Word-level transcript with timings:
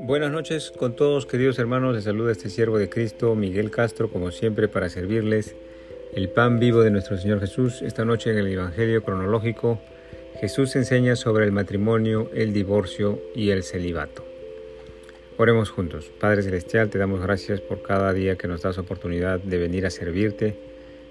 Buenas 0.00 0.30
noches 0.30 0.70
con 0.70 0.94
todos 0.96 1.26
queridos 1.26 1.58
hermanos, 1.58 1.94
les 1.94 2.04
saluda 2.04 2.32
este 2.32 2.50
siervo 2.50 2.78
de 2.78 2.88
Cristo, 2.90 3.34
Miguel 3.34 3.70
Castro, 3.70 4.10
como 4.10 4.30
siempre 4.30 4.68
para 4.68 4.88
servirles 4.88 5.54
el 6.14 6.28
pan 6.28 6.58
vivo 6.58 6.82
de 6.82 6.90
nuestro 6.90 7.16
Señor 7.16 7.40
Jesús. 7.40 7.82
Esta 7.82 8.04
noche 8.04 8.30
en 8.30 8.38
el 8.38 8.48
Evangelio 8.48 9.02
cronológico, 9.02 9.80
Jesús 10.40 10.76
enseña 10.76 11.16
sobre 11.16 11.44
el 11.44 11.52
matrimonio, 11.52 12.30
el 12.34 12.52
divorcio 12.52 13.22
y 13.34 13.50
el 13.50 13.62
celibato. 13.62 14.24
Oremos 15.38 15.70
juntos. 15.70 16.10
Padre 16.20 16.42
Celestial, 16.42 16.90
te 16.90 16.98
damos 16.98 17.20
gracias 17.20 17.60
por 17.60 17.82
cada 17.82 18.12
día 18.12 18.36
que 18.36 18.48
nos 18.48 18.62
das 18.62 18.78
oportunidad 18.78 19.40
de 19.40 19.58
venir 19.58 19.86
a 19.86 19.90
servirte. 19.90 20.56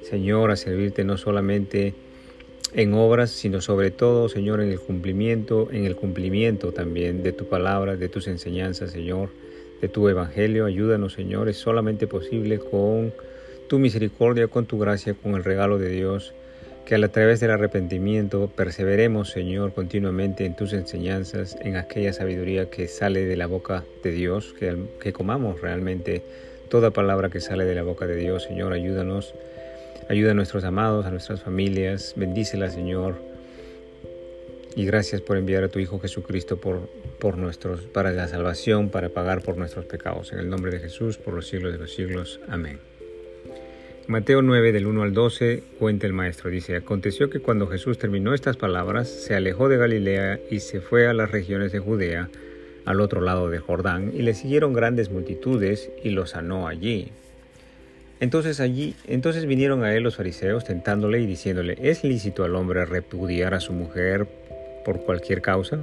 Señor, 0.02 0.52
a 0.52 0.56
servirte 0.56 1.04
no 1.04 1.18
solamente 1.18 1.96
en 2.74 2.94
obras, 2.94 3.32
sino 3.32 3.62
sobre 3.62 3.92
todo, 3.92 4.30
Señor, 4.30 4.62
en 4.62 4.71
el 4.71 4.80
cumplimiento, 4.80 5.70
en 5.71 5.86
el 5.86 5.96
cumplimiento 5.96 6.71
también 6.71 7.24
de 7.24 7.34
tu 7.34 7.46
palabra, 7.46 7.98
de 7.98 8.10
tus 8.10 8.28
enseñanzas, 8.28 8.92
Señor, 8.92 9.29
de 9.82 9.89
tu 9.89 10.07
evangelio. 10.07 10.66
Ayúdanos, 10.66 11.14
Señor, 11.14 11.50
es 11.50 11.57
solamente 11.57 12.07
posible 12.07 12.60
con 12.60 13.14
tu 13.68 13.79
misericordia, 13.79 14.48
con 14.48 14.65
tu 14.65 14.79
gracia, 14.79 15.14
con 15.14 15.36
el 15.36 15.43
regalo 15.43 15.78
de 15.78 15.89
Dios, 15.89 16.34
que 16.86 16.96
a 16.96 17.07
través 17.07 17.39
del 17.39 17.52
arrepentimiento 17.52 18.52
perseveremos, 18.56 19.29
Señor, 19.29 19.74
continuamente 19.74 20.46
en 20.46 20.56
tus 20.56 20.74
enseñanzas, 20.74 21.57
en 21.62 21.76
aquella 21.76 22.14
sabiduría 22.14 22.70
que 22.70 22.88
sale 22.88 23.26
de 23.26 23.38
la 23.38 23.48
boca 23.48 23.84
de 24.04 24.12
Dios, 24.12 24.54
que, 24.60 24.76
que 25.00 25.14
comamos 25.14 25.62
realmente 25.62 26.24
toda 26.70 26.92
palabra 26.92 27.29
que 27.29 27.42
sale 27.42 27.65
de 27.65 27.76
la 27.76 27.84
boca 27.84 28.07
de 28.07 28.15
Dios, 28.15 28.43
Señor, 28.43 28.74
ayúdanos 28.74 29.34
Ayuda 30.11 30.32
a 30.32 30.33
nuestros 30.33 30.65
amados, 30.65 31.06
a 31.06 31.10
nuestras 31.10 31.42
familias. 31.42 32.16
Bendícela, 32.17 32.70
Señor. 32.70 33.16
Y 34.75 34.86
gracias 34.86 35.22
por 35.22 35.38
enviar 35.38 35.64
a 35.64 35.70
tu 35.70 35.80
Hijo 35.80 36.02
Jesucristo 36.02 36.58
por, 36.59 36.89
por 37.17 37.38
nuestros, 37.38 37.84
para 37.84 38.12
la 38.12 38.28
salvación, 38.28 38.89
para 38.89 39.08
pagar 39.08 39.42
por 39.42 39.56
nuestros 39.56 39.86
pecados. 39.86 40.34
En 40.34 40.39
el 40.39 40.50
nombre 40.50 40.70
de 40.70 40.80
Jesús, 40.80 41.17
por 41.17 41.34
los 41.34 41.48
siglos 41.48 41.72
de 41.72 41.80
los 41.80 41.94
siglos. 41.94 42.42
Amén. 42.50 42.80
Mateo 44.08 44.42
9, 44.42 44.73
del 44.73 44.86
1 44.86 45.02
al 45.02 45.14
12, 45.14 45.64
cuenta 45.80 46.08
el 46.08 46.14
maestro. 46.14 46.50
Dice, 46.50 46.76
aconteció 46.76 47.30
que 47.30 47.39
cuando 47.39 47.67
Jesús 47.67 47.98
terminó 47.98 48.34
estas 48.34 48.58
palabras, 48.58 49.08
se 49.08 49.34
alejó 49.34 49.70
de 49.70 49.78
Galilea 49.78 50.42
y 50.50 50.59
se 50.59 50.82
fue 50.82 51.08
a 51.08 51.14
las 51.14 51.32
regiones 51.32 51.72
de 51.72 51.80
Judea, 51.80 52.30
al 52.84 53.00
otro 53.00 53.22
lado 53.22 53.50
de 53.50 53.59
Jordán, 53.59 54.12
y 54.14 54.23
le 54.23 54.34
siguieron 54.34 54.73
grandes 54.73 55.09
multitudes 55.09 55.89
y 56.04 56.09
lo 56.09 56.26
sanó 56.26 56.67
allí. 56.67 57.14
Entonces 58.22 58.59
allí, 58.59 58.94
entonces 59.08 59.47
vinieron 59.47 59.83
a 59.83 59.95
él 59.95 60.03
los 60.03 60.16
fariseos 60.16 60.64
tentándole 60.64 61.19
y 61.19 61.25
diciéndole, 61.25 61.75
¿es 61.81 62.03
lícito 62.03 62.44
al 62.44 62.55
hombre 62.55 62.86
repudiar 62.86 63.55
a 63.55 63.59
su 63.59 63.73
mujer 63.73 64.27
por 64.86 65.02
cualquier 65.02 65.41
causa? 65.41 65.80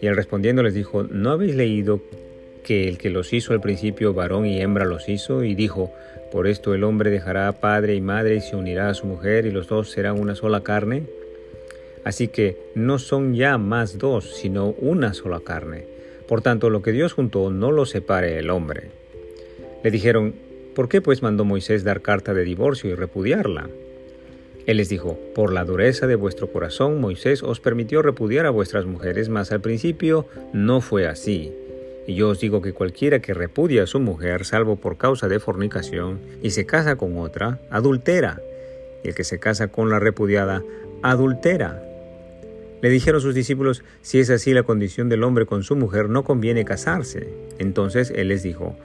Y 0.00 0.06
él 0.06 0.16
respondiendo 0.16 0.62
les 0.62 0.72
dijo, 0.72 1.02
¿no 1.02 1.30
habéis 1.30 1.54
leído 1.54 2.00
que 2.64 2.88
el 2.88 2.96
que 2.96 3.10
los 3.10 3.34
hizo 3.34 3.52
al 3.52 3.60
principio 3.60 4.14
varón 4.14 4.46
y 4.46 4.62
hembra 4.62 4.86
los 4.86 5.10
hizo? 5.10 5.44
Y 5.44 5.54
dijo, 5.54 5.92
por 6.32 6.46
esto 6.46 6.72
el 6.72 6.84
hombre 6.84 7.10
dejará 7.10 7.52
padre 7.52 7.94
y 7.94 8.00
madre 8.00 8.36
y 8.36 8.40
se 8.40 8.56
unirá 8.56 8.88
a 8.88 8.94
su 8.94 9.06
mujer 9.06 9.44
y 9.44 9.50
los 9.50 9.68
dos 9.68 9.90
serán 9.90 10.18
una 10.18 10.36
sola 10.36 10.62
carne. 10.62 11.02
Así 12.02 12.28
que 12.28 12.56
no 12.74 12.98
son 12.98 13.34
ya 13.34 13.58
más 13.58 13.98
dos, 13.98 14.36
sino 14.36 14.70
una 14.78 15.12
sola 15.12 15.40
carne. 15.40 15.84
Por 16.26 16.40
tanto, 16.40 16.70
lo 16.70 16.80
que 16.80 16.92
Dios 16.92 17.12
juntó 17.12 17.50
no 17.50 17.72
lo 17.72 17.84
separe 17.84 18.38
el 18.38 18.48
hombre. 18.48 18.84
Le 19.84 19.90
dijeron, 19.90 20.45
¿Por 20.76 20.90
qué 20.90 21.00
pues 21.00 21.22
mandó 21.22 21.46
Moisés 21.46 21.84
dar 21.84 22.02
carta 22.02 22.34
de 22.34 22.44
divorcio 22.44 22.90
y 22.90 22.94
repudiarla? 22.94 23.70
Él 24.66 24.76
les 24.76 24.90
dijo, 24.90 25.18
por 25.34 25.50
la 25.50 25.64
dureza 25.64 26.06
de 26.06 26.16
vuestro 26.16 26.52
corazón 26.52 27.00
Moisés 27.00 27.42
os 27.42 27.60
permitió 27.60 28.02
repudiar 28.02 28.44
a 28.44 28.50
vuestras 28.50 28.84
mujeres, 28.84 29.30
mas 29.30 29.52
al 29.52 29.62
principio 29.62 30.26
no 30.52 30.82
fue 30.82 31.06
así. 31.06 31.50
Y 32.06 32.14
yo 32.14 32.28
os 32.28 32.40
digo 32.40 32.60
que 32.60 32.74
cualquiera 32.74 33.20
que 33.20 33.32
repudia 33.32 33.84
a 33.84 33.86
su 33.86 34.00
mujer, 34.00 34.44
salvo 34.44 34.76
por 34.76 34.98
causa 34.98 35.28
de 35.28 35.40
fornicación, 35.40 36.20
y 36.42 36.50
se 36.50 36.66
casa 36.66 36.96
con 36.96 37.16
otra, 37.16 37.58
adultera. 37.70 38.42
Y 39.02 39.08
el 39.08 39.14
que 39.14 39.24
se 39.24 39.38
casa 39.38 39.68
con 39.68 39.88
la 39.88 39.98
repudiada, 39.98 40.62
adultera. 41.00 41.82
Le 42.82 42.90
dijeron 42.90 43.22
sus 43.22 43.34
discípulos, 43.34 43.82
si 44.02 44.18
es 44.18 44.28
así 44.28 44.52
la 44.52 44.62
condición 44.62 45.08
del 45.08 45.24
hombre 45.24 45.46
con 45.46 45.62
su 45.62 45.74
mujer, 45.74 46.10
no 46.10 46.22
conviene 46.22 46.66
casarse. 46.66 47.28
Entonces 47.58 48.12
él 48.14 48.28
les 48.28 48.42
dijo, 48.42 48.76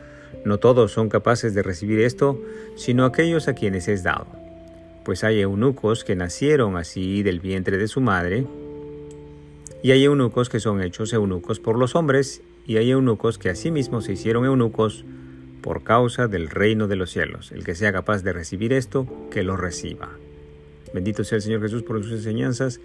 no 0.45 0.57
todos 0.57 0.91
son 0.91 1.09
capaces 1.09 1.53
de 1.53 1.63
recibir 1.63 1.99
esto, 1.99 2.41
sino 2.75 3.05
aquellos 3.05 3.47
a 3.47 3.53
quienes 3.53 3.87
es 3.87 4.03
dado. 4.03 4.27
Pues 5.03 5.23
hay 5.23 5.41
eunucos 5.41 6.03
que 6.03 6.15
nacieron 6.15 6.77
así 6.77 7.23
del 7.23 7.39
vientre 7.39 7.77
de 7.77 7.87
su 7.87 8.01
madre, 8.01 8.45
y 9.83 9.91
hay 9.91 10.03
eunucos 10.03 10.49
que 10.49 10.59
son 10.59 10.81
hechos 10.81 11.11
eunucos 11.13 11.59
por 11.59 11.77
los 11.77 11.95
hombres, 11.95 12.41
y 12.67 12.77
hay 12.77 12.91
eunucos 12.91 13.37
que 13.37 13.49
asimismo 13.49 14.01
se 14.01 14.13
hicieron 14.13 14.45
eunucos 14.45 15.05
por 15.61 15.83
causa 15.83 16.27
del 16.27 16.49
reino 16.49 16.87
de 16.87 16.95
los 16.95 17.11
cielos. 17.11 17.51
El 17.51 17.63
que 17.63 17.75
sea 17.75 17.91
capaz 17.91 18.23
de 18.23 18.33
recibir 18.33 18.73
esto, 18.73 19.07
que 19.31 19.43
lo 19.43 19.57
reciba. 19.57 20.09
Bendito 20.93 21.23
sea 21.23 21.37
el 21.37 21.41
Señor 21.41 21.61
Jesús 21.61 21.83
por 21.83 22.01
sus 22.03 22.11
enseñanzas. 22.11 22.79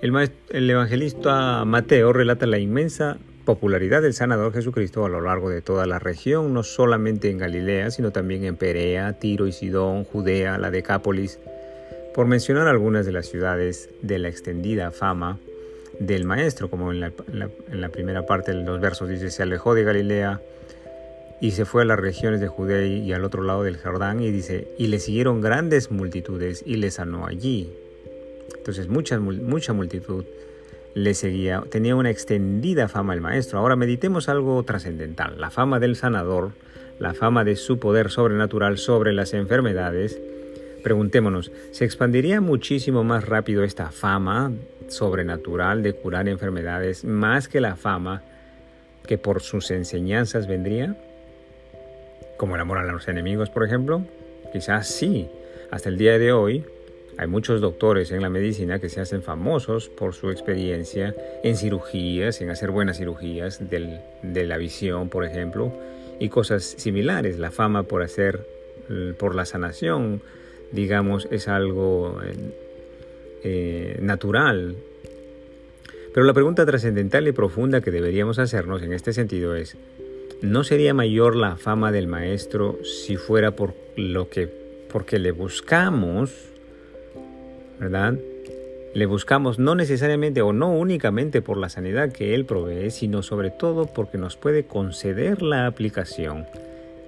El, 0.00 0.12
el 0.50 0.70
evangelista 0.70 1.64
Mateo 1.64 2.12
relata 2.12 2.46
la 2.46 2.58
inmensa 2.58 3.18
popularidad 3.54 4.00
del 4.00 4.14
sanador 4.14 4.52
Jesucristo 4.52 5.04
a 5.04 5.08
lo 5.08 5.20
largo 5.20 5.50
de 5.50 5.60
toda 5.60 5.84
la 5.84 5.98
región, 5.98 6.54
no 6.54 6.62
solamente 6.62 7.30
en 7.30 7.38
Galilea, 7.38 7.90
sino 7.90 8.12
también 8.12 8.44
en 8.44 8.54
Perea, 8.54 9.14
Tiro 9.14 9.48
y 9.48 9.52
Sidón, 9.52 10.04
Judea, 10.04 10.56
la 10.56 10.70
Decápolis, 10.70 11.40
por 12.14 12.28
mencionar 12.28 12.68
algunas 12.68 13.06
de 13.06 13.10
las 13.10 13.26
ciudades 13.26 13.90
de 14.02 14.20
la 14.20 14.28
extendida 14.28 14.92
fama 14.92 15.40
del 15.98 16.26
maestro, 16.26 16.70
como 16.70 16.92
en 16.92 17.00
la, 17.00 17.88
primera 17.88 18.24
parte 18.24 18.54
de 18.54 18.62
los 18.62 18.80
versos 18.80 19.08
dice, 19.08 19.32
se 19.32 19.42
alejó 19.42 19.74
de 19.74 19.82
Galilea 19.82 20.40
y 21.40 21.50
se 21.50 21.64
fue 21.64 21.82
a 21.82 21.86
las 21.86 21.98
regiones 21.98 22.40
de 22.40 22.46
Judea 22.46 22.86
y 22.86 23.12
al 23.12 23.24
otro 23.24 23.42
lado 23.42 23.64
del 23.64 23.78
Jordán 23.78 24.20
y 24.20 24.30
dice, 24.30 24.68
y 24.78 24.86
le 24.86 25.00
siguieron 25.00 25.40
grandes 25.40 25.90
multitudes 25.90 26.62
y 26.64 26.76
le 26.76 26.92
sanó 26.92 27.26
allí. 27.26 27.72
Entonces 28.56 28.86
mucha, 28.86 29.18
mucha 29.18 29.72
multitud 29.72 30.24
le 30.94 31.14
seguía, 31.14 31.62
tenía 31.70 31.96
una 31.96 32.10
extendida 32.10 32.88
fama 32.88 33.14
el 33.14 33.20
maestro. 33.20 33.58
Ahora 33.58 33.76
meditemos 33.76 34.28
algo 34.28 34.62
trascendental, 34.64 35.40
la 35.40 35.50
fama 35.50 35.78
del 35.78 35.96
sanador, 35.96 36.52
la 36.98 37.14
fama 37.14 37.44
de 37.44 37.56
su 37.56 37.78
poder 37.78 38.10
sobrenatural 38.10 38.78
sobre 38.78 39.12
las 39.12 39.32
enfermedades. 39.32 40.20
Preguntémonos, 40.82 41.52
¿se 41.72 41.84
expandiría 41.84 42.40
muchísimo 42.40 43.04
más 43.04 43.26
rápido 43.26 43.64
esta 43.64 43.90
fama 43.90 44.52
sobrenatural 44.88 45.82
de 45.82 45.92
curar 45.92 46.28
enfermedades 46.28 47.04
más 47.04 47.48
que 47.48 47.60
la 47.60 47.76
fama 47.76 48.22
que 49.06 49.18
por 49.18 49.42
sus 49.42 49.70
enseñanzas 49.70 50.46
vendría? 50.46 50.96
Como 52.36 52.54
el 52.54 52.60
amor 52.60 52.78
a 52.78 52.84
los 52.84 53.08
enemigos, 53.08 53.50
por 53.50 53.64
ejemplo. 53.64 54.02
Quizás 54.52 54.88
sí. 54.88 55.28
Hasta 55.70 55.88
el 55.88 55.98
día 55.98 56.18
de 56.18 56.32
hoy, 56.32 56.64
hay 57.20 57.26
muchos 57.26 57.60
doctores 57.60 58.12
en 58.12 58.22
la 58.22 58.30
medicina 58.30 58.78
que 58.78 58.88
se 58.88 59.02
hacen 59.02 59.22
famosos 59.22 59.90
por 59.90 60.14
su 60.14 60.30
experiencia 60.30 61.14
en 61.44 61.54
cirugías, 61.54 62.40
en 62.40 62.48
hacer 62.48 62.70
buenas 62.70 62.96
cirugías 62.96 63.60
de 63.68 64.46
la 64.46 64.56
visión, 64.56 65.10
por 65.10 65.26
ejemplo, 65.26 65.70
y 66.18 66.30
cosas 66.30 66.64
similares. 66.64 67.38
La 67.38 67.50
fama 67.50 67.82
por 67.82 68.02
hacer, 68.02 68.46
por 69.18 69.34
la 69.34 69.44
sanación, 69.44 70.22
digamos, 70.72 71.28
es 71.30 71.46
algo 71.46 72.22
eh, 72.24 72.32
eh, 73.44 73.98
natural. 74.00 74.76
Pero 76.14 76.24
la 76.24 76.32
pregunta 76.32 76.64
trascendental 76.64 77.28
y 77.28 77.32
profunda 77.32 77.82
que 77.82 77.90
deberíamos 77.90 78.38
hacernos 78.38 78.82
en 78.82 78.94
este 78.94 79.12
sentido 79.12 79.54
es, 79.56 79.76
¿no 80.40 80.64
sería 80.64 80.94
mayor 80.94 81.36
la 81.36 81.56
fama 81.56 81.92
del 81.92 82.06
maestro 82.06 82.78
si 82.82 83.18
fuera 83.18 83.50
por 83.50 83.74
lo 83.94 84.30
que, 84.30 84.48
porque 84.90 85.18
le 85.18 85.32
buscamos 85.32 86.49
¿verdad? 87.80 88.14
Le 88.92 89.06
buscamos 89.06 89.58
no 89.58 89.74
necesariamente 89.74 90.42
o 90.42 90.52
no 90.52 90.70
únicamente 90.72 91.42
por 91.42 91.56
la 91.56 91.68
sanidad 91.68 92.12
que 92.12 92.34
Él 92.34 92.44
provee, 92.44 92.90
sino 92.90 93.22
sobre 93.22 93.50
todo 93.50 93.86
porque 93.86 94.18
nos 94.18 94.36
puede 94.36 94.64
conceder 94.64 95.42
la 95.42 95.66
aplicación 95.66 96.46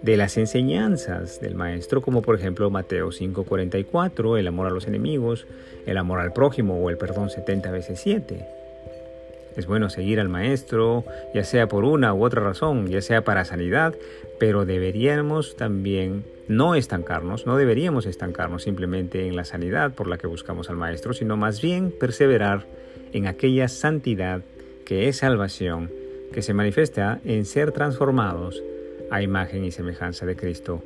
de 0.01 0.17
las 0.17 0.37
enseñanzas 0.37 1.41
del 1.41 1.55
Maestro, 1.55 2.03
como 2.03 2.23
por 2.23 2.35
ejemplo 2.35 2.71
Mateo 2.71 3.11
5:44, 3.13 4.39
el 4.39 4.49
amor 4.49 4.67
a 4.67 4.71
los 4.71 4.87
enemigos, 4.87 5.47
el 5.87 5.97
amor 5.97 6.21
al 6.21 6.33
prójimo 6.33 6.83
o 6.83 6.91
el 6.91 6.97
perdón 6.97 7.31
70 7.31 7.71
veces 7.71 8.01
7. 8.01 8.62
Es 9.57 9.67
bueno 9.67 9.91
seguir 9.91 10.21
al 10.21 10.29
Maestro, 10.29 11.05
ya 11.35 11.45
sea 11.45 11.69
por 11.69 11.85
una 11.85 12.15
u 12.15 12.25
otra 12.25 12.43
razón, 12.43 12.87
ya 12.87 13.01
sea 13.01 13.23
para 13.23 13.45
sanidad, 13.45 13.95
pero 14.39 14.65
deberíamos 14.65 15.57
también 15.57 16.25
no 16.49 16.75
estancarnos, 16.75 17.47
no 17.47 17.57
deberíamos 17.57 18.07
estancarnos 18.07 18.63
simplemente 18.63 19.27
en 19.27 19.37
la 19.37 19.45
sanidad 19.45 19.93
por 19.93 20.09
la 20.09 20.19
que 20.19 20.27
buscamos 20.27 20.71
al 20.71 20.77
Maestro, 20.77 21.13
sino 21.13 21.37
más 21.37 21.61
bien 21.61 21.93
perseverar 21.99 22.67
en 23.13 23.27
aquella 23.27 23.69
santidad 23.69 24.43
que 24.85 25.09
es 25.09 25.19
salvación, 25.19 25.91
que 26.33 26.43
se 26.43 26.55
manifiesta 26.55 27.21
en 27.25 27.45
ser 27.45 27.73
transformados 27.73 28.63
a 29.11 29.23
imagen 29.23 29.65
y 29.65 29.71
semejanza 29.71 30.27
de 30.27 30.37
Cristo, 30.37 30.83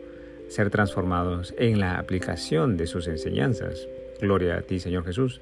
ser 0.49 0.71
transformados 0.71 1.55
en 1.59 1.81
la 1.81 1.99
aplicación 1.99 2.77
de 2.77 2.87
sus 2.87 3.07
enseñanzas. 3.07 3.89
Gloria 4.21 4.57
a 4.57 4.63
ti, 4.63 4.81
Señor 4.81 5.05
Jesús. 5.05 5.41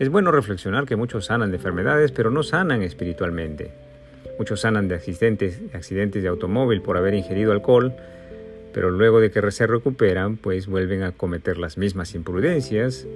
Es 0.00 0.08
bueno 0.08 0.32
reflexionar 0.32 0.86
que 0.86 0.96
muchos 0.96 1.26
sanan 1.26 1.50
de 1.50 1.58
enfermedades, 1.58 2.10
pero 2.10 2.30
no 2.30 2.42
sanan 2.42 2.80
espiritualmente. 2.80 3.70
Muchos 4.38 4.62
sanan 4.62 4.88
de 4.88 4.94
accidentes, 4.94 5.60
de 6.22 6.26
automóvil 6.26 6.80
por 6.80 6.96
haber 6.96 7.12
ingerido 7.12 7.52
alcohol, 7.52 7.92
pero 8.72 8.90
luego 8.90 9.20
de 9.20 9.30
que 9.30 9.50
se 9.50 9.66
recuperan, 9.66 10.38
pues 10.38 10.68
vuelven 10.68 11.02
a 11.02 11.12
cometer 11.12 11.58
las 11.58 11.76
mismas 11.76 12.14
imprudencias, 12.14 13.06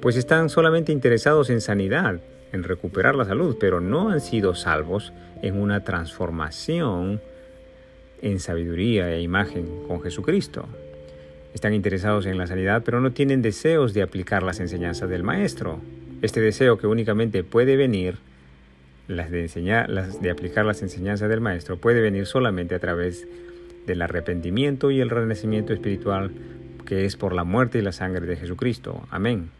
pues 0.00 0.16
están 0.16 0.50
solamente 0.50 0.92
interesados 0.92 1.50
en 1.50 1.60
sanidad, 1.60 2.20
en 2.52 2.62
recuperar 2.62 3.16
la 3.16 3.24
salud, 3.24 3.56
pero 3.58 3.80
no 3.80 4.10
han 4.10 4.20
sido 4.20 4.54
salvos 4.54 5.12
en 5.42 5.60
una 5.60 5.82
transformación 5.82 7.20
en 8.22 8.38
sabiduría 8.38 9.12
e 9.12 9.20
imagen 9.20 9.66
con 9.88 10.00
Jesucristo. 10.00 10.68
Están 11.54 11.74
interesados 11.74 12.24
en 12.26 12.38
la 12.38 12.46
sanidad, 12.46 12.82
pero 12.84 13.00
no 13.00 13.10
tienen 13.10 13.42
deseos 13.42 13.94
de 13.94 14.02
aplicar 14.02 14.44
las 14.44 14.60
enseñanzas 14.60 15.10
del 15.10 15.24
Maestro. 15.24 15.80
Este 16.22 16.40
deseo 16.40 16.78
que 16.78 16.86
únicamente 16.86 17.44
puede 17.44 17.76
venir, 17.76 18.16
las 19.08 19.30
de, 19.30 19.42
enseñar, 19.42 19.88
las 19.88 20.20
de 20.20 20.30
aplicar 20.30 20.64
las 20.64 20.82
enseñanzas 20.82 21.28
del 21.28 21.40
Maestro, 21.40 21.78
puede 21.78 22.00
venir 22.00 22.26
solamente 22.26 22.74
a 22.74 22.78
través 22.78 23.26
del 23.86 24.02
arrepentimiento 24.02 24.90
y 24.90 25.00
el 25.00 25.10
renacimiento 25.10 25.72
espiritual 25.72 26.30
que 26.84 27.06
es 27.06 27.16
por 27.16 27.34
la 27.34 27.44
muerte 27.44 27.78
y 27.78 27.82
la 27.82 27.92
sangre 27.92 28.26
de 28.26 28.36
Jesucristo. 28.36 29.06
Amén. 29.10 29.50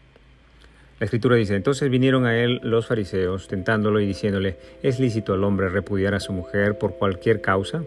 La 0.99 1.05
escritura 1.05 1.35
dice, 1.35 1.55
entonces 1.55 1.89
vinieron 1.89 2.25
a 2.27 2.37
él 2.37 2.59
los 2.61 2.85
fariseos, 2.85 3.47
tentándolo 3.47 3.99
y 3.99 4.05
diciéndole, 4.05 4.57
¿es 4.83 4.99
lícito 4.99 5.33
al 5.33 5.43
hombre 5.43 5.69
repudiar 5.69 6.13
a 6.13 6.19
su 6.19 6.31
mujer 6.31 6.77
por 6.77 6.97
cualquier 6.97 7.41
causa? 7.41 7.83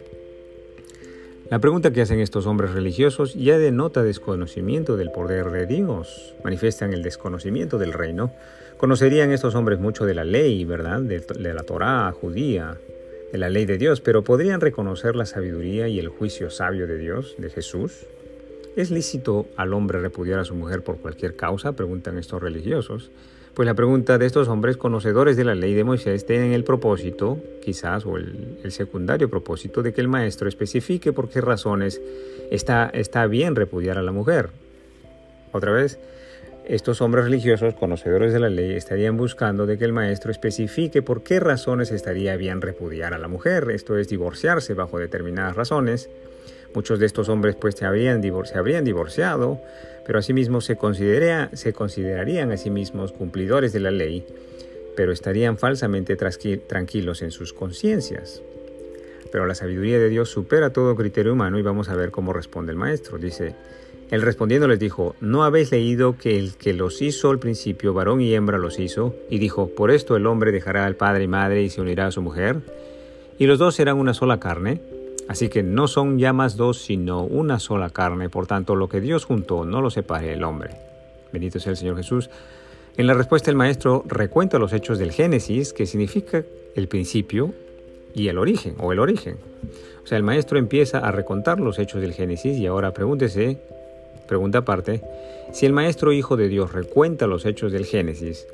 La 1.49 1.61
pregunta 1.61 1.93
que 1.93 2.01
hacen 2.01 2.19
estos 2.19 2.47
hombres 2.47 2.73
religiosos 2.73 3.35
ya 3.35 3.59
denota 3.59 4.03
desconocimiento 4.03 4.97
del 4.97 5.13
poder 5.13 5.51
de 5.51 5.67
Dios, 5.67 6.35
manifiestan 6.43 6.93
el 6.93 7.03
desconocimiento 7.03 7.79
del 7.79 7.93
reino. 7.93 8.33
Conocerían 8.79 9.31
estos 9.31 9.55
hombres 9.55 9.79
mucho 9.79 10.05
de 10.05 10.15
la 10.15 10.25
ley, 10.25 10.65
¿verdad? 10.65 11.01
De, 11.01 11.25
la 11.39 11.63
Torá 11.63 12.13
judía, 12.13 12.77
de 13.33 13.39
la 13.39 13.49
ley 13.49 13.67
de 13.67 13.79
Dios, 13.79 14.01
pero 14.01 14.25
¿podrían 14.25 14.61
reconocer 14.61 15.17
la 15.17 15.27
sabiduría 15.27 15.89
y 15.89 15.99
el 15.99 16.09
juicio 16.09 16.51
sabio 16.51 16.87
de 16.87 16.99
Dios, 16.99 17.35
de 17.39 17.51
Jesús? 17.51 18.07
¿Es 18.77 18.91
lícito 18.91 19.47
al 19.57 19.73
hombre 19.73 20.01
repudiar 20.01 20.41
a 20.41 20.45
su 20.45 20.55
mujer 20.55 20.83
por 20.83 20.99
cualquier 20.99 21.37
causa? 21.37 21.73
Preguntan 21.73 22.19
estos 22.19 22.43
religiosos. 22.43 23.11
Pues 23.55 23.67
la 23.67 23.75
pregunta 23.75 24.19
de 24.19 24.27
estos 24.27 24.49
hombres 24.49 24.77
conocedores 24.77 25.37
de 25.37 25.45
la 25.45 25.55
ley 25.55 25.75
de 25.75 25.85
Moisés 25.85 26.27
tienen 26.27 26.53
el 26.53 26.65
propósito, 26.65 27.39
quizás, 27.63 28.05
o 28.05 28.17
el, 28.17 28.59
secundario 28.73 29.31
propósito, 29.31 29.81
de 29.81 29.93
que 29.93 30.01
el 30.01 30.09
maestro 30.09 30.49
especifique 30.49 31.13
por 31.13 31.29
qué 31.29 31.41
razones 31.41 32.03
está, 32.51 32.91
está 32.93 33.29
bien 33.29 33.55
repudiar 33.55 33.97
a 33.97 34.03
la 34.03 34.11
mujer. 34.11 34.51
Otra 35.53 35.71
vez, 35.71 36.01
estos 36.67 37.01
hombres 37.01 37.25
religiosos, 37.25 37.75
conocedores 37.75 38.33
de 38.33 38.41
la 38.41 38.49
ley, 38.49 38.73
estarían 38.73 39.17
buscando 39.17 39.67
de 39.67 39.79
que 39.79 39.85
el 39.85 39.93
maestro 39.93 40.31
especifique 40.31 41.03
por 41.03 41.23
qué 41.23 41.41
razones 41.41 41.91
estaría 41.91 42.37
bien 42.37 42.61
repudiar 42.61 43.15
a 43.15 43.19
la 43.19 43.29
mujer, 43.29 43.71
esto 43.71 43.99
es 43.99 44.09
divorciarse 44.09 44.75
bajo 44.75 44.99
determinadas 44.99 45.57
razones, 45.57 46.09
Muchos 46.75 46.99
de 46.99 47.07
estos 47.07 47.29
hombres 47.29 47.55
pues 47.55 47.77
se 47.77 47.87
habrían, 47.87 48.21
divorciado, 48.21 49.61
pero 50.05 50.19
asimismo 50.19 50.61
se, 50.61 50.77
se 51.53 51.73
considerarían 51.73 52.51
a 52.51 52.57
sí 52.57 52.69
mismos 52.69 53.13
cumplidores 53.13 53.73
de 53.73 53.79
la 53.79 53.93
ley, 53.93 54.27
pero 54.97 55.13
estarían 55.13 55.57
falsamente 55.57 56.17
tranquilos 56.17 57.23
en 57.23 57.31
sus 57.31 57.53
conciencias. 57.53 58.43
Pero 59.31 59.47
la 59.47 59.55
sabiduría 59.55 60.01
de 60.01 60.09
Dios 60.09 60.31
supera 60.31 60.71
todo 60.71 60.97
criterio 60.97 61.33
humano 61.33 61.61
y 61.61 61.63
vamos 61.63 61.89
a 61.89 61.95
ver 61.95 62.11
cómo 62.11 62.33
responde 62.33 62.73
el 62.73 62.79
maestro. 62.79 63.19
Dice, 63.19 63.55
él 64.11 64.23
respondiendo 64.23 64.69
les 64.69 64.79
dijo, 64.79 65.17
¿no 65.21 65.45
habéis 65.45 65.73
leído 65.73 66.17
que 66.17 66.39
el 66.39 66.57
que 66.57 66.73
los 66.73 67.03
hizo 67.03 67.31
al 67.31 67.39
principio, 67.39 67.95
varón 67.95 68.21
y 68.21 68.35
hembra 68.35 68.59
los 68.59 68.79
hizo? 68.79 69.15
Y 69.31 69.39
dijo, 69.39 69.69
por 69.69 69.91
esto 69.91 70.17
el 70.17 70.27
hombre 70.27 70.53
dejará 70.53 70.87
al 70.87 70.97
padre 70.97 71.25
y 71.25 71.29
madre 71.29 71.63
y 71.63 71.71
se 71.71 71.81
unirá 71.81 72.07
a 72.07 72.11
su 72.11 72.23
mujer, 72.23 72.61
y 73.39 73.47
los 73.47 73.59
dos 73.59 73.75
serán 73.75 73.99
una 73.99 74.15
sola 74.15 74.39
carne. 74.39 74.81
Así 75.27 75.49
que 75.49 75.63
no 75.63 75.89
son 75.89 76.19
ya 76.19 76.33
más 76.33 76.57
dos, 76.57 76.83
sino 76.83 77.25
una 77.25 77.59
sola 77.59 77.89
carne. 77.91 78.29
Por 78.29 78.47
tanto, 78.47 78.77
lo 78.77 78.89
que 78.89 79.01
Dios 79.01 79.25
juntó, 79.25 79.65
no 79.65 79.81
lo 79.81 79.91
separe 79.91 80.35
el 80.35 80.45
hombre. 80.45 80.77
Bendito 81.33 81.59
sea 81.59 81.71
el 81.71 81.79
Señor 81.79 81.97
Jesús. 81.97 82.29
En 82.97 83.07
la 83.07 83.15
respuesta 83.15 83.51
el 83.51 83.57
maestro 83.57 84.05
recuenta 84.07 84.59
los 84.59 84.73
hechos 84.73 84.99
del 84.99 85.13
Génesis, 85.13 85.73
que 85.73 85.87
significa 85.87 86.45
el 86.77 86.89
principio 86.89 87.53
y 88.15 88.29
el 88.29 88.39
origen, 88.39 88.77
o 88.79 88.93
el 88.93 89.01
origen. 89.01 89.37
O 90.05 90.07
sea, 90.07 90.19
el 90.19 90.23
maestro 90.23 90.59
empieza 90.59 90.99
a 90.99 91.11
recontar 91.11 91.59
los 91.59 91.79
hechos 91.79 92.01
del 92.01 92.13
Génesis 92.13 92.57
y 92.59 92.67
ahora 92.67 92.93
pregúntese, 92.93 93.59
pregunta 94.27 94.59
aparte, 94.59 95.03
si 95.53 95.67
el 95.67 95.73
maestro 95.73 96.13
Hijo 96.13 96.37
de 96.37 96.49
Dios 96.49 96.73
recuenta 96.73 97.27
los 97.27 97.47
hechos 97.47 97.73
del 97.73 97.87
Génesis, 97.87 98.47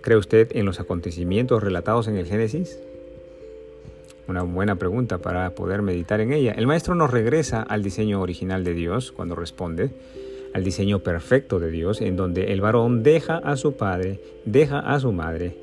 ¿cree 0.00 0.16
usted 0.16 0.48
en 0.54 0.64
los 0.64 0.80
acontecimientos 0.80 1.62
relatados 1.62 2.08
en 2.08 2.16
el 2.16 2.26
Génesis? 2.26 2.78
Una 4.26 4.42
buena 4.42 4.76
pregunta 4.76 5.18
para 5.18 5.50
poder 5.50 5.82
meditar 5.82 6.20
en 6.20 6.32
ella. 6.32 6.52
El 6.52 6.66
maestro 6.66 6.94
nos 6.94 7.10
regresa 7.10 7.62
al 7.62 7.82
diseño 7.82 8.22
original 8.22 8.64
de 8.64 8.72
Dios 8.72 9.12
cuando 9.12 9.34
responde, 9.34 9.90
al 10.54 10.64
diseño 10.64 11.00
perfecto 11.00 11.58
de 11.58 11.70
Dios, 11.70 12.00
en 12.00 12.16
donde 12.16 12.52
el 12.52 12.60
varón 12.60 13.02
deja 13.02 13.36
a 13.38 13.56
su 13.56 13.76
padre, 13.76 14.20
deja 14.46 14.78
a 14.78 14.98
su 15.00 15.12
madre, 15.12 15.58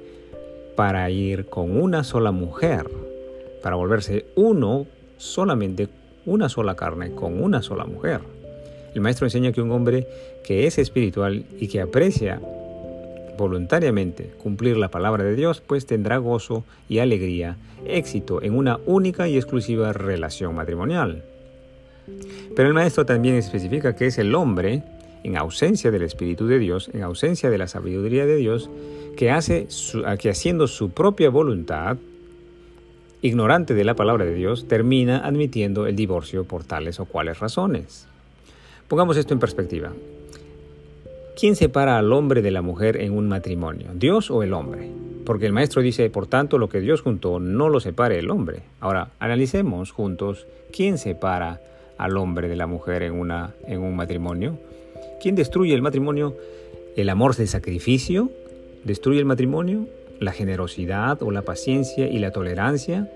para 0.75 1.09
ir 1.09 1.45
con 1.45 1.79
una 1.79 2.03
sola 2.03 2.31
mujer, 2.31 2.89
para 3.63 3.77
volverse 3.77 4.25
uno 4.35 4.85
solamente, 5.17 5.87
una 6.25 6.49
sola 6.49 6.75
carne, 6.75 7.15
con 7.15 7.41
una 7.41 7.61
sola 7.61 7.85
mujer. 7.85 8.19
El 8.93 9.01
maestro 9.01 9.25
enseña 9.25 9.51
que 9.51 9.61
un 9.61 9.71
hombre 9.71 10.07
que 10.43 10.67
es 10.67 10.77
espiritual 10.77 11.45
y 11.59 11.67
que 11.67 11.81
aprecia 11.81 12.41
voluntariamente 13.37 14.31
cumplir 14.37 14.77
la 14.77 14.89
palabra 14.89 15.23
de 15.23 15.35
Dios, 15.35 15.61
pues 15.65 15.85
tendrá 15.85 16.17
gozo 16.17 16.63
y 16.89 16.99
alegría, 16.99 17.57
éxito 17.85 18.41
en 18.41 18.55
una 18.55 18.79
única 18.85 19.27
y 19.27 19.37
exclusiva 19.37 19.93
relación 19.93 20.55
matrimonial. 20.55 21.23
Pero 22.55 22.67
el 22.67 22.73
maestro 22.73 23.05
también 23.05 23.35
especifica 23.35 23.95
que 23.95 24.07
es 24.07 24.17
el 24.17 24.35
hombre, 24.35 24.83
en 25.23 25.37
ausencia 25.37 25.91
del 25.91 26.01
Espíritu 26.01 26.47
de 26.47 26.59
Dios, 26.59 26.89
en 26.93 27.03
ausencia 27.03 27.49
de 27.49 27.57
la 27.57 27.67
sabiduría 27.67 28.25
de 28.25 28.35
Dios, 28.35 28.69
que, 29.15 29.31
hace 29.31 29.67
que 30.19 30.29
haciendo 30.29 30.67
su 30.67 30.91
propia 30.91 31.29
voluntad, 31.29 31.97
ignorante 33.21 33.73
de 33.73 33.83
la 33.83 33.95
palabra 33.95 34.25
de 34.25 34.33
Dios, 34.33 34.67
termina 34.67 35.19
admitiendo 35.19 35.85
el 35.85 35.95
divorcio 35.95 36.43
por 36.43 36.63
tales 36.63 36.99
o 36.99 37.05
cuales 37.05 37.39
razones. 37.39 38.07
Pongamos 38.91 39.15
esto 39.15 39.33
en 39.33 39.39
perspectiva. 39.39 39.93
¿Quién 41.39 41.55
separa 41.55 41.97
al 41.97 42.11
hombre 42.11 42.41
de 42.41 42.51
la 42.51 42.61
mujer 42.61 42.97
en 42.97 43.13
un 43.13 43.29
matrimonio? 43.29 43.87
¿Dios 43.93 44.29
o 44.29 44.43
el 44.43 44.51
hombre? 44.51 44.89
Porque 45.25 45.45
el 45.45 45.53
maestro 45.53 45.81
dice, 45.81 46.09
por 46.09 46.27
tanto, 46.27 46.57
lo 46.57 46.67
que 46.67 46.81
Dios 46.81 46.99
juntó 46.99 47.39
no 47.39 47.69
lo 47.69 47.79
separe 47.79 48.19
el 48.19 48.29
hombre. 48.29 48.63
Ahora, 48.81 49.11
analicemos 49.17 49.91
juntos 49.91 50.45
quién 50.73 50.97
separa 50.97 51.61
al 51.97 52.17
hombre 52.17 52.49
de 52.49 52.57
la 52.57 52.67
mujer 52.67 53.03
en, 53.03 53.13
una, 53.13 53.53
en 53.65 53.79
un 53.79 53.95
matrimonio. 53.95 54.57
¿Quién 55.21 55.35
destruye 55.35 55.73
el 55.73 55.81
matrimonio? 55.81 56.35
¿El 56.97 57.07
amor 57.07 57.37
de 57.37 57.47
sacrificio? 57.47 58.29
¿Destruye 58.83 59.19
el 59.19 59.25
matrimonio? 59.25 59.87
¿La 60.19 60.33
generosidad 60.33 61.23
o 61.23 61.31
la 61.31 61.43
paciencia 61.43 62.09
y 62.09 62.19
la 62.19 62.31
tolerancia? 62.31 63.09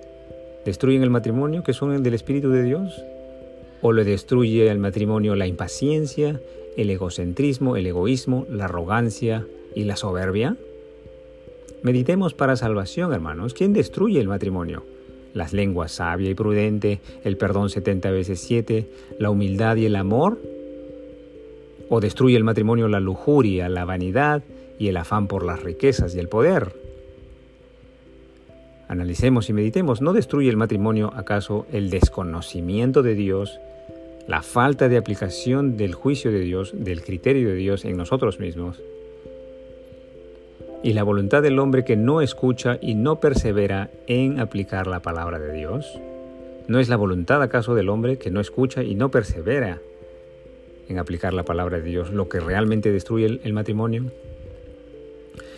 ¿Destruyen 0.63 1.03
el 1.03 1.09
matrimonio 1.09 1.63
que 1.63 1.73
son 1.73 2.01
del 2.01 2.13
Espíritu 2.13 2.50
de 2.50 2.63
Dios? 2.63 3.03
¿O 3.87 3.93
le 3.93 4.03
destruye 4.03 4.71
al 4.71 4.79
matrimonio 4.79 5.35
la 5.35 5.45
impaciencia, 5.45 6.41
el 6.75 6.89
egocentrismo, 6.89 7.77
el 7.77 7.85
egoísmo, 7.85 8.47
la 8.49 8.65
arrogancia 8.65 9.45
y 9.75 9.83
la 9.83 9.95
soberbia? 9.95 10.57
Meditemos 11.83 12.33
para 12.33 12.55
salvación, 12.55 13.13
hermanos. 13.13 13.53
¿Quién 13.53 13.73
destruye 13.73 14.19
el 14.19 14.27
matrimonio? 14.27 14.81
Las 15.35 15.53
lenguas 15.53 15.91
sabia 15.91 16.31
y 16.31 16.33
prudente, 16.33 16.99
el 17.23 17.37
perdón 17.37 17.69
70 17.69 18.09
veces 18.09 18.39
7, 18.39 18.87
la 19.19 19.29
humildad 19.29 19.75
y 19.75 19.85
el 19.85 19.97
amor. 19.97 20.39
¿O 21.87 21.99
destruye 21.99 22.37
el 22.37 22.43
matrimonio 22.43 22.87
la 22.87 22.99
lujuria, 22.99 23.69
la 23.69 23.85
vanidad 23.85 24.41
y 24.79 24.87
el 24.87 24.97
afán 24.97 25.27
por 25.27 25.45
las 25.45 25.61
riquezas 25.61 26.15
y 26.15 26.19
el 26.19 26.27
poder? 26.27 26.84
Analicemos 28.87 29.49
y 29.49 29.53
meditemos. 29.53 30.01
¿No 30.01 30.13
destruye 30.13 30.49
el 30.49 30.57
matrimonio 30.57 31.11
acaso 31.15 31.65
el 31.71 31.89
desconocimiento 31.89 33.03
de 33.03 33.15
Dios 33.15 33.59
la 34.27 34.41
falta 34.41 34.89
de 34.89 34.97
aplicación 34.97 35.77
del 35.77 35.93
juicio 35.93 36.31
de 36.31 36.39
Dios, 36.39 36.73
del 36.73 37.03
criterio 37.03 37.49
de 37.49 37.55
Dios 37.55 37.85
en 37.85 37.95
nosotros 37.97 38.39
mismos, 38.39 38.81
y 40.81 40.93
la 40.93 41.03
voluntad 41.03 41.41
del 41.41 41.59
hombre 41.59 41.83
que 41.83 41.95
no 41.95 42.21
escucha 42.21 42.77
y 42.81 42.95
no 42.95 43.19
persevera 43.19 43.89
en 44.07 44.39
aplicar 44.39 44.87
la 44.87 44.99
palabra 44.99 45.39
de 45.39 45.53
Dios? 45.53 45.99
¿No 46.67 46.79
es 46.79 46.89
la 46.89 46.95
voluntad 46.95 47.41
acaso 47.43 47.75
del 47.75 47.89
hombre 47.89 48.17
que 48.17 48.31
no 48.31 48.39
escucha 48.39 48.83
y 48.83 48.95
no 48.95 49.09
persevera 49.09 49.79
en 50.87 50.97
aplicar 50.99 51.33
la 51.33 51.43
palabra 51.43 51.77
de 51.77 51.83
Dios 51.83 52.11
lo 52.11 52.27
que 52.27 52.39
realmente 52.39 52.91
destruye 52.91 53.39
el, 53.43 53.53
matrimonio? 53.53 54.05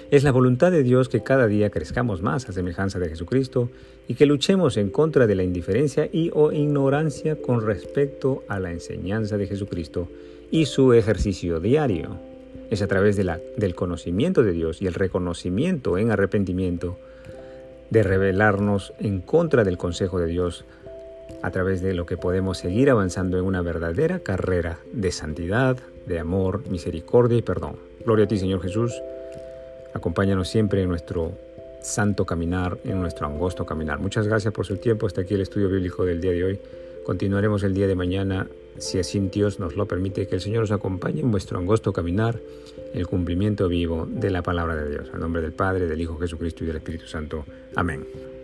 Es 0.09 0.23
la 0.23 0.31
voluntad 0.31 0.71
de 0.71 0.83
Dios 0.83 1.09
que 1.09 1.21
cada 1.21 1.47
día 1.47 1.69
crezcamos 1.69 2.21
más 2.21 2.47
a 2.47 2.53
semejanza 2.53 2.97
de 2.97 3.09
Jesucristo 3.09 3.69
y 4.07 4.15
que 4.15 4.25
luchemos 4.25 4.77
en 4.77 4.89
contra 4.89 5.27
de 5.27 5.35
la 5.35 5.43
indiferencia 5.43 6.07
y 6.09 6.31
o 6.33 6.53
ignorancia 6.53 7.35
con 7.35 7.65
respecto 7.65 8.41
a 8.47 8.57
la 8.57 8.71
enseñanza 8.71 9.37
de 9.37 9.47
Jesucristo 9.47 10.07
y 10.49 10.65
su 10.65 10.93
ejercicio 10.93 11.59
diario. 11.59 12.15
Es 12.71 12.81
a 12.81 12.87
través 12.87 13.17
del 13.17 13.75
conocimiento 13.75 14.43
de 14.43 14.53
Dios 14.53 14.81
y 14.81 14.87
el 14.87 14.93
reconocimiento 14.93 15.97
en 15.97 16.09
arrepentimiento 16.09 16.97
de 17.89 18.03
rebelarnos 18.03 18.93
en 18.99 19.19
contra 19.19 19.65
del 19.65 19.77
consejo 19.77 20.19
de 20.19 20.27
Dios 20.27 20.63
a 21.41 21.51
través 21.51 21.81
de 21.81 21.93
lo 21.93 22.05
que 22.05 22.15
podemos 22.15 22.57
seguir 22.57 22.89
avanzando 22.89 23.37
en 23.37 23.43
una 23.43 23.61
verdadera 23.61 24.19
carrera 24.19 24.79
de 24.93 25.11
santidad, 25.11 25.75
de 26.05 26.19
amor, 26.19 26.65
misericordia 26.69 27.37
y 27.37 27.41
perdón. 27.41 27.75
Gloria 28.05 28.23
a 28.23 28.27
ti, 28.29 28.37
Señor 28.37 28.61
Jesús. 28.61 28.93
Acompáñanos 29.97 30.47
siempre 30.47 30.83
en 30.83 30.89
nuestro 30.89 31.31
santo 31.81 32.25
caminar, 32.25 32.77
en 32.83 33.01
nuestro 33.01 33.25
angosto 33.25 33.65
caminar. 33.65 33.99
Muchas 33.99 34.27
gracias 34.27 34.53
por 34.53 34.65
su 34.65 34.77
tiempo. 34.77 35.07
Hasta 35.07 35.21
aquí 35.21 35.33
el 35.33 35.41
estudio 35.41 35.69
bíblico 35.69 36.05
del 36.05 36.21
día 36.21 36.31
de 36.31 36.43
hoy. 36.43 36.59
Continuaremos 37.03 37.63
el 37.63 37.73
día 37.73 37.87
de 37.87 37.95
mañana, 37.95 38.47
si 38.77 38.99
así 38.99 39.19
Dios 39.19 39.59
nos 39.59 39.75
lo 39.75 39.87
permite, 39.87 40.27
que 40.27 40.35
el 40.35 40.41
Señor 40.41 40.61
nos 40.61 40.71
acompañe 40.71 41.21
en 41.21 41.31
vuestro 41.31 41.57
angosto 41.57 41.93
caminar, 41.93 42.39
el 42.93 43.07
cumplimiento 43.07 43.67
vivo 43.67 44.07
de 44.07 44.29
la 44.29 44.43
palabra 44.43 44.75
de 44.75 44.89
Dios. 44.89 45.09
En 45.13 45.19
nombre 45.19 45.41
del 45.41 45.53
Padre, 45.53 45.87
del 45.87 45.99
Hijo 45.99 46.17
Jesucristo 46.19 46.63
y 46.63 46.67
del 46.67 46.75
Espíritu 46.75 47.07
Santo. 47.07 47.45
Amén. 47.75 48.36